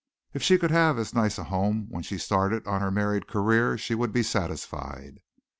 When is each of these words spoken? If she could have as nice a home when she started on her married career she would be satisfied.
If 0.33 0.41
she 0.41 0.57
could 0.57 0.71
have 0.71 0.97
as 0.97 1.13
nice 1.13 1.37
a 1.37 1.43
home 1.43 1.85
when 1.91 2.01
she 2.01 2.17
started 2.17 2.65
on 2.65 2.81
her 2.81 2.89
married 2.89 3.27
career 3.27 3.77
she 3.77 3.93
would 3.93 4.11
be 4.11 4.23
satisfied. 4.23 5.19